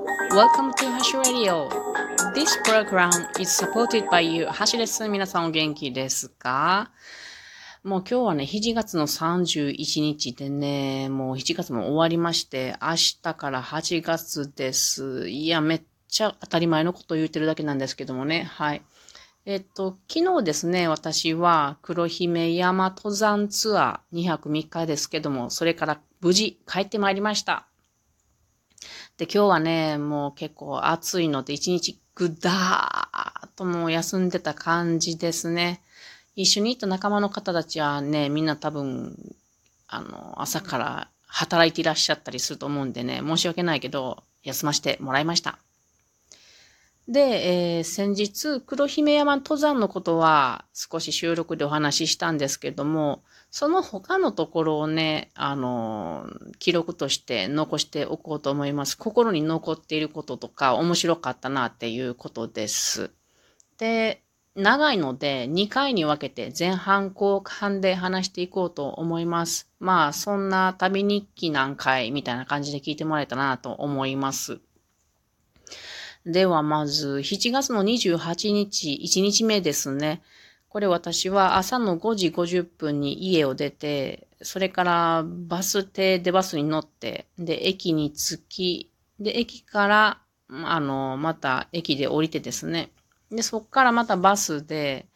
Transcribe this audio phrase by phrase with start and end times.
[0.00, 1.68] Welcome to Hash Radio.
[2.34, 4.46] This program is supported by you.
[4.46, 5.06] ハシです。
[5.08, 6.90] 皆さんお元気ですか？
[7.84, 15.28] もう今日はね、7月の31日でね、もう7月も終わりまして、明日から8月です。
[15.28, 18.44] いや、めっちゃ当たり前のこと言ってるだけなんですけどもね。
[18.44, 18.82] はい。
[19.44, 27.66] えっと、昨日ですね、私は黒姫山登山ツアー2泊3日ですけども、それから無事帰ってまいりました。
[29.16, 35.80] で、今日はね、もう結構暑いので一日ぐだーっともう休んでた感じですね。
[36.36, 39.16] 一緒に行った仲間の方たちはね、みんな多分、
[39.88, 45.58] あの、朝から働いていらっしゃったりすると思うんでね、申し訳ないけど、休ませてもらいました。
[47.10, 58.96] で、えー、先日、黒姫山登山のことは少し収録でお話ししたんですけども、その他のところをね、あのー、記録として残しておこうと思います。
[58.96, 63.10] 心に残っていることとか面白かったなっていうことです。
[63.76, 64.22] で、
[64.54, 69.68] 長いので2回に分けて前半後半で話していこうと思います。
[69.80, 74.60] まあ、そんな旅日記何回みたいな感じで聞いてもらえたらなと思います。
[76.26, 80.20] ではまず、7月の28日、1日目ですね。
[80.68, 92.90] これ私は朝の5時50分に家を出て、それからバス停でバスに乗って、で、駅に着き、で、駅から、あの、また駅で降りてですね。
[93.30, 95.06] で、そっからまたバスで、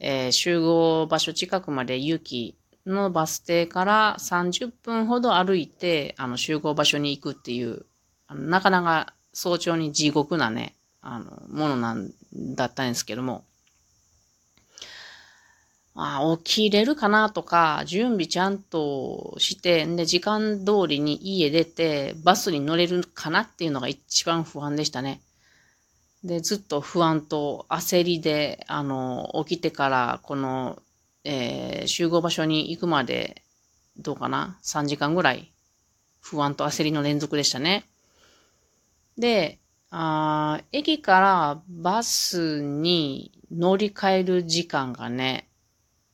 [0.00, 7.86] えー、集合場所近くまで行きのバス停から30分ほど歩いて、あの、集合場所に行くっていう、
[8.28, 13.44] なかなか早朝に地獄なね、あの、ものなんだったんですけども、
[15.94, 25.20] あ起きれるかなとか、準備ちゃんとして、で、時間通りに家出て、バスに乗れるかなっていうのが一番不安でしたね。
[26.24, 30.82] で、ずっと不安と焦りで、あの、起きてから、この、
[31.22, 33.44] えー、集合場所に行くまで、
[33.98, 35.52] どうかな ?3 時間ぐらい、
[36.20, 37.88] 不安と焦りの連続でしたね。
[39.18, 39.58] で、
[39.90, 45.48] あ駅からバスに乗り換える時間がね、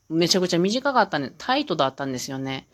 [0.09, 1.32] めちゃくちゃ短かったね。
[1.38, 2.69] タイトだったんですよね。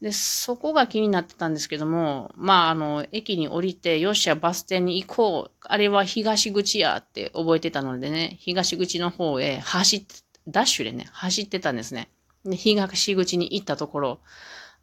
[0.00, 5.52] で、そこが気になってたんですけども、まあ、あの、駅に降りて、よっしゃ、バス停に行こう。
[5.62, 10.14] あれは東口やって覚えてたのでね、東口の方へ走って、
[10.46, 12.10] ダッシュでね、走ってたんですね。
[12.44, 14.20] で、東口に行ったところ、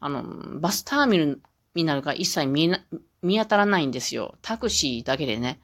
[0.01, 0.23] あの、
[0.59, 1.37] バスター
[1.73, 2.85] ミナルが一切見えな、
[3.25, 4.35] 見当たらないんですよ。
[4.41, 5.59] タクシーだけでね。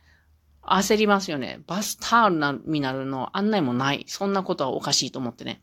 [0.64, 1.62] 焦りますよね。
[1.66, 4.06] バスターミナルの案内もない。
[4.08, 5.62] そんなことはおかしいと思ってね。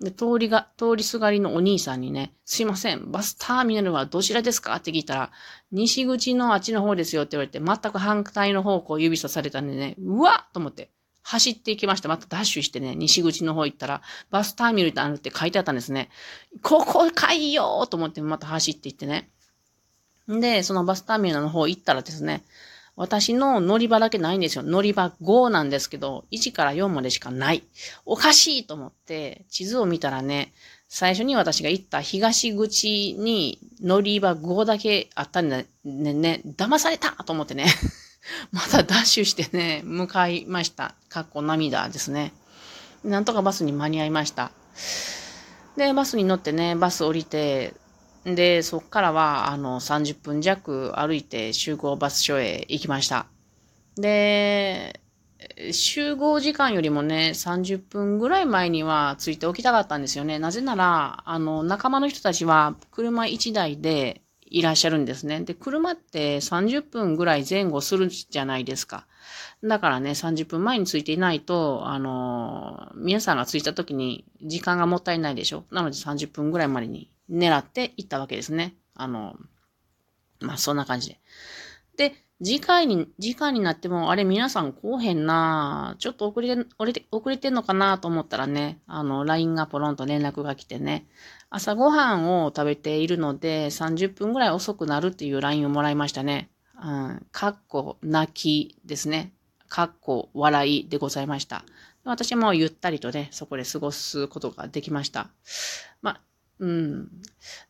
[0.00, 4.76] で、通りが、通りすがりのお兄さんにね、すいません、バスターミナルはどちらですか？
[4.76, 5.30] って聞いたら、
[5.72, 10.90] 西口のあっちの方ですよって言われて、全く反対の方向を指さされたんでね、うわっと思って、
[11.22, 12.10] 走っていきました。
[12.10, 16.10] またダッシュしてね、西口の方行ったら、バスターミナルってあるって書いてあったんですね。
[16.62, 19.30] ここかいよと思ってまた走っていってね。
[20.28, 22.42] で、そのバスターミナルの方行ったらですね、
[22.96, 24.64] 私の乗り場だけないんですよ。
[24.64, 27.62] 乗り場5なんですけど、1から4までしかない。
[28.06, 30.52] おかしいと思って、地図を見たらね、
[30.88, 37.66] 最初に私が行った東口に乗り場5だけあったんだね、ね、騙されたと思ってね。
[38.50, 40.94] またダッシュしてね、向かいました。
[41.08, 42.32] かっこ涙ですね。
[43.04, 44.50] なんとかバスに間に合いました。
[45.76, 47.74] で、バスに乗ってね、バス降りて、
[48.34, 53.26] で、そっからは、あの、30分弱歩いて集合バス所へ行きました。
[53.96, 55.00] で、
[55.72, 60.40] 集合時間よりもね、30分ぐらい前には着いておきたかったんですよね。
[60.40, 65.42] なぜなら、あの、仲間の人たちは車1台でいらっしゃるんですね。
[65.42, 69.06] で、車って30分ぐらい前後するじゃないですか。
[69.62, 75.64] だからね、30分前に着いていないと、あの、皆さんが着いた時に時間がもったいないでしょ。
[75.70, 78.74] なので30分ぐらいまでに狙っていったわけですね。
[78.94, 79.36] あの、
[80.40, 81.20] まあ、そんな感じで。
[81.96, 82.14] で、
[82.44, 91.06] 次回に、次回になっても、あれ皆さん来おへんなちょっと遅れて、遅れて、遅れてんのかなと思ったらね、あの、LINE がポロンと連絡が来てね、
[91.48, 96.50] 朝ごはんを食べているので、30分ぐらい遅くなるっていう LINE をもらいましたね。
[96.82, 99.32] うん、かっこ泣きですね。
[99.68, 101.64] かっこ笑いでございました。
[102.04, 105.30] 私もゆったりとね、そこで過ごすことができました。
[106.02, 106.20] まあ、
[106.58, 107.08] うん。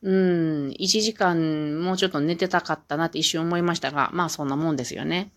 [0.02, 0.68] うん。
[0.78, 5.30] 1時間もうちょっと寝てたかったなって一瞬思いましたが、まあそんなもんですよね。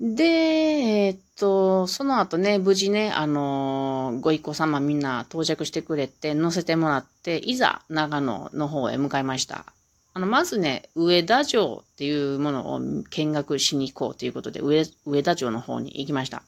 [0.00, 9.64] で、えっと、その後ね、無事ね、あのご一行様みんな到着してくれて、乗せてもらって、いざ長野の方へ向かいました。
[10.12, 16.42] あの、まずね、上田城っていうものを見学しに行こうということで、上、上田城の方に行きました。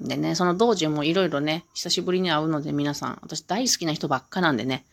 [0.00, 4.84] でね、その道中もいろいろね、久しぶりに会うので皆さん、私大好きな人ばっかなんでね、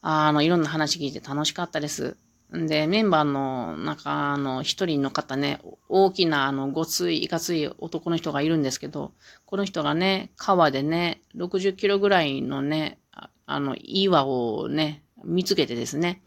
[0.00, 2.16] あの、いろんな話聞いて楽しかったです。
[2.56, 9.12] んで、メンバーの中の一人の方ね、大きなあの、ごつい、いかつい男の人がいるんですけど、
[9.44, 12.98] この人がね、川でね、60キロぐらいのね、
[13.44, 16.22] あの、岩をね、見つけてですね、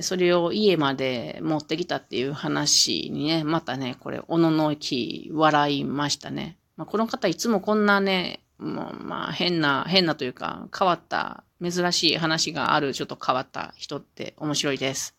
[0.00, 6.56] それを家まで持ってきたっていう話にね、またね、これ、おののき笑いましたね。
[6.76, 15.16] まあ、この方いつもこんなね、もう、まあ、変な、変なというか、変わった、珍しい話がある、ちょっと変わった人って面白いです。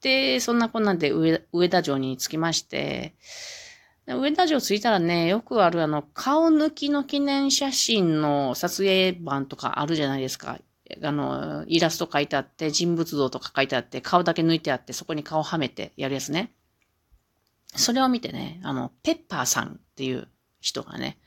[0.00, 3.14] で、そんなこんなんで上上田城に着きまして、
[4.06, 10.60] 上田城着いたらね、よくあるあの、顔抜きの記念写真の撮影版とかあるじゃないですか。
[11.02, 16.52] あの、イラスト書いてあって、人物像とか書いてあって、顔だけ抜いてあって、そこに顔はめてやるやつね。
[17.74, 20.28] それを見てね、あの、ペッパーさんっていう
[20.64, 21.18] 人がね、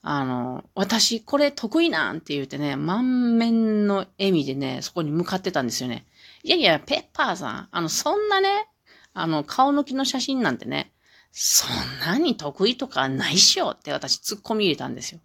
[0.00, 6.06] あの、私これ得意なんって言ってね、満面の笑みでね、そこに向かってたんですよね。
[6.44, 8.68] いやいや、ペッパーさん、あの、そんなね、
[9.12, 10.92] あの、顔抜きの写真なんてね、
[11.32, 11.70] そん
[12.06, 15.20] なに得意とかないっしょって私突っ込み入れたんですよ。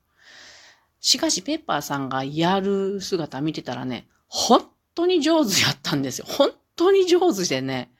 [0.99, 6.25] しかし、ペッパーさんがやる姿見てたらね、本当に上手やったんですよ。
[6.27, 7.91] 本当に上手でね、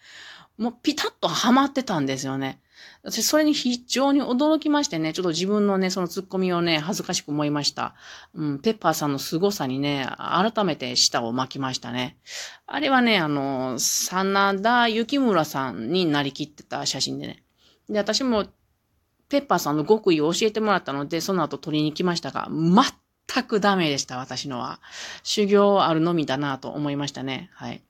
[0.58, 2.60] もうピタッとハマってたんですよね。
[3.04, 7.96] 私、それに非常に驚きましてね、ちょっと自分のね、そのツッコミをね、恥ずかしく思いました。
[8.34, 12.18] うん、ペッパーさんの凄さにね、改めて舌を巻きましたね。
[12.68, 17.44] あれはね、あの、真田幸村さんになりきってた写真でね。
[17.90, 18.46] で、私も、
[19.30, 24.80] ペッパーさんの極意を教えてもらったので、その後取りに来ましたが、全くダメでした、私のは。
[25.24, 27.50] 修行あるのみだなと思いましたね。
[27.54, 27.82] はい。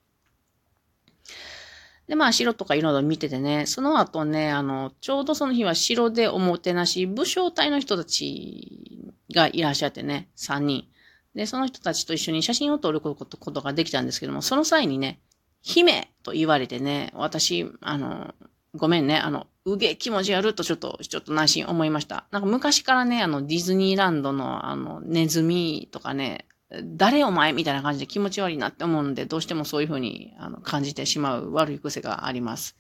[2.12, 10.90] で、まあ、城とかいろいろ見ててね、その後ね、あの、ちょうどその日は城でおもてなし、武将隊の人たちがいらっしゃってね、3人。
[11.36, 15.22] で、その人たちと一緒に写真を撮ることができたんですけども、その際にね、
[15.62, 18.36] 姫と言われてね、私、あの、
[18.76, 22.26] ごめんね、あの、うげ気持ち悪るとちょっと、ちょっと内心思いました。
[22.32, 26.46] なんか昔からね、あの、ディズニーランドの、あの、ネズミとかね、
[26.84, 32.78] 誰お前みたいな感じで気持ち悪いなって思うんで、どうしてもそういうふうにあの感じてしまう悪い癖があります。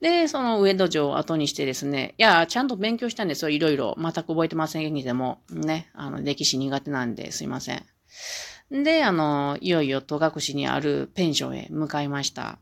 [0.00, 3.96] で、その上戸城を後にしてですね、いや、ちゃんと勉強したんですよ、いろいろ。
[3.98, 7.84] 全く覚えてませんけども、ね、あの、歴史苦手なんですいません。
[8.70, 12.58] で、あの、いよいよ戸隠にあるペンションへ向かいました。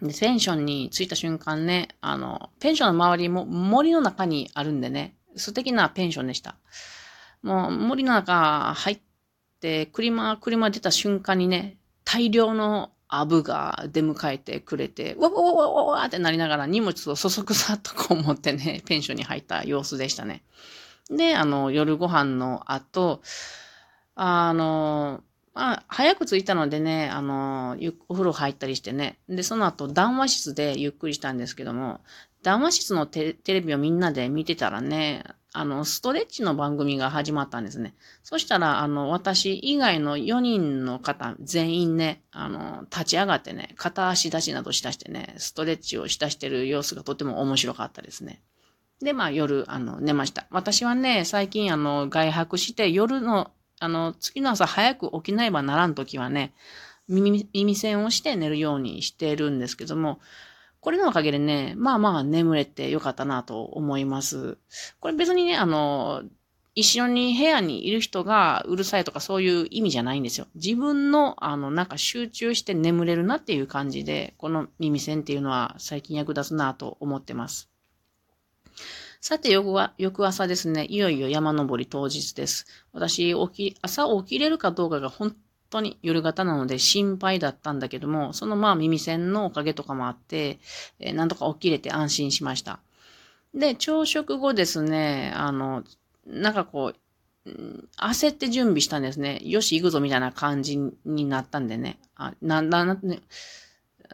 [0.00, 6.56] で、ペンションに着いた瞬間ね、あの、ペンションの周りも森の中にあるんでね、素敵なペンションでした。
[7.44, 9.00] もう森の中入っ
[9.60, 20.42] て、車、車出た瞬間にね、大量のアブが出迎えてくれて、わわわわわわってなりながら荷物をそそくさっとこう持ってね、 ペンションに入った様子でしたね。
[21.10, 23.20] で、あの、夜ご飯の後、
[24.14, 27.76] あの、まあ、早く着いたのでね、あの、
[28.08, 29.18] お風呂入ったりしてね。
[29.28, 32.00] で、その後、談話室でゆっくりしたんですけども、
[32.42, 35.24] 談話室のテレビをみんなで見てたらね、
[35.56, 37.94] あの、ストレッチの番組が始まったんですね。
[38.24, 48.42] そしたら、あの、私以外の4人の方、全員ね、あの、立ち上がってね、片足立ちなどしだしてね、ストレッチをしだしてる様子がとても面白かったですね。
[49.00, 50.48] で、まあ夜、あの、寝ました。
[50.50, 56.52] 私はね、最近、あの、外泊して夜の、あの、次の朝早く起きないばならんときはね、
[57.06, 60.18] 耳、耳栓をして寝るようにしてるんですけども、
[60.84, 64.58] これのおかげでね、まあまあ眠れてよかったなと思います。
[65.00, 66.24] これ別にね、あの、
[66.74, 70.46] 一緒に部屋にいる人がうるさいとかそういう意味じゃないんですよ。
[70.56, 77.70] 自分の、あの、なんか集中して眠れるなっていう感じで、この耳栓っていうのは最近役立つなと思ってます。
[79.22, 82.66] さて、翌、朝ですね、いよいよ山登り当日です。
[82.92, 85.34] 私、起き、朝起きれるかどうかが本
[85.74, 90.58] 当に夜型なので心配だったんだけども、そのまあ耳栓のおかげとかもあって、
[91.00, 92.80] えー、なんとか起きれて安心しました。
[93.54, 95.84] で、朝食後ですね、あの、
[96.26, 97.50] なんかこう、
[97.98, 99.40] 焦って準備したんですね。
[99.42, 101.98] よし、行くぞみたいな感じになったんでね。
[102.16, 103.20] あ、なな、な、ね、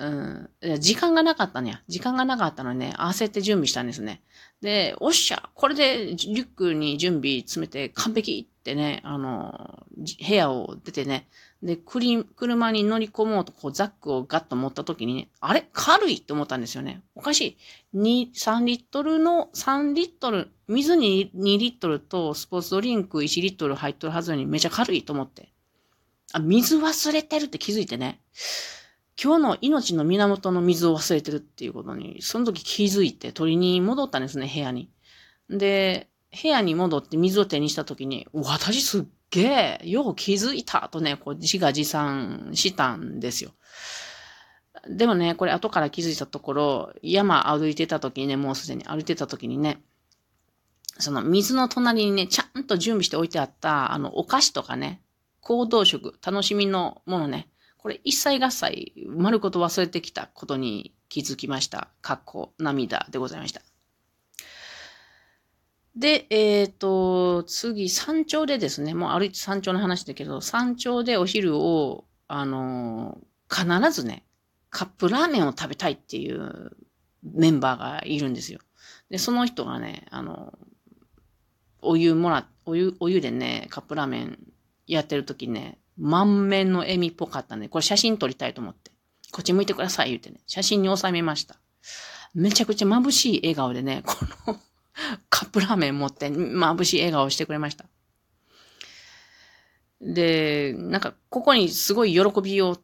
[0.03, 1.83] うん、時間がなかったね。
[1.87, 4.23] 時間がなかったのにね、焦って準備したんですね。
[4.63, 9.87] で、おっしゃ、これでリュックに準備詰めて完璧ってね、あの、
[10.27, 11.29] 部屋を出てね、
[11.63, 15.69] で、クリ車に乗り込もうと、こう、ザックをガッと持った時にね、あれ？
[15.75, 17.03] 軽いって思ったんですよね。
[17.15, 17.59] おかし
[17.93, 17.99] い。
[17.99, 25.53] 2、3リットルの、3リットル、水に2リットルとスポーツドリンク1リットル入っとるはずにめちゃ軽いと思って。
[26.33, 28.21] あ、水忘れてるって気づいてね。
[29.23, 34.91] 今日の命の源の水を忘れてるっていうことに、その時気づいて取りに戻ったんですね、部屋に。
[35.51, 36.09] で、
[36.43, 43.51] 部屋に戻って水を手にした時に、私すっげえ、よう気づいたとね、こう自画自賛したんですよ。
[44.89, 49.83] でもね、これ後から気づいたところ、山歩いてた時にね、もうすでに歩いてた時にね、
[50.99, 55.03] その水の隣にね、ちゃんと準備しておいてあった、あの、お菓子とかね、
[55.43, 57.51] 行動食、楽しみのものね、
[57.83, 61.89] これ一切合切、丸ごと忘れてきたことに気づきました。
[62.03, 63.63] かっこ涙でございました。
[65.97, 73.19] で、えっ、ー、と、次、山頂でですね、もう歩いて山頂の話だけど、山頂でお昼を、あの
[73.51, 74.25] 必ずね、
[74.69, 76.77] カップラーメンを食べたいっていう
[77.23, 78.61] メンバーがいるんですよ。
[79.09, 80.53] で、その人がね、あの、
[81.81, 84.39] お湯もら、お湯、お湯でね、カップラーメン
[84.87, 88.91] やってる時ね、満面の笑みっぽかったんで、これ写真撮りたいと思って、
[89.31, 91.57] こっち向いてください言ってね、写真に収めました。
[92.35, 94.17] めちゃくちゃ眩しい笑顔でね、こ
[94.47, 94.59] の
[95.29, 97.85] カップラーメン持って眩しい笑顔をしてくれました。
[100.01, 102.79] で、なんか、ここにすごい喜びを、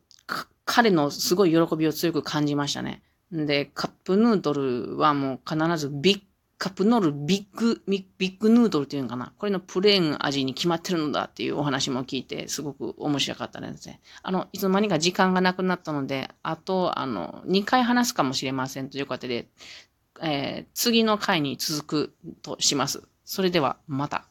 [0.66, 3.02] 彼のすごい喜びを強く感じましたね。
[3.32, 6.20] で、カップヌードルはもう必ずビッ
[6.58, 9.32] カップノールビッグ、ビッグヌードルっていうのかな。
[9.36, 14.00] これのプレーン味に決まってるのだっていうお話も聞いて、すごく面白かったですね。
[14.22, 19.48] あの、いつの間にか時間がなくなったので、あと、あの、2回話すかもしれませんということで、
[20.22, 23.02] えー、次の回に続くとします。
[23.26, 24.26] それでは、また。